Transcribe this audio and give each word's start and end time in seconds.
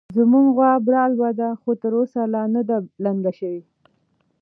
زموږ 0.17 0.45
غوا 0.55 0.71
برالبه 0.87 1.29
ده، 1.39 1.49
خو 1.61 1.71
تر 1.81 1.91
اوسه 1.99 2.21
لا 2.33 2.43
نه 2.53 2.61
ده 2.69 2.77
لنګه 3.03 3.31
شوې 3.39 3.61